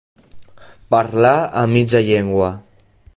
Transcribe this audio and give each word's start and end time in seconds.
Parlar 0.95 1.35
a 1.61 1.65
mitja 1.77 2.03
llengua. 2.11 2.51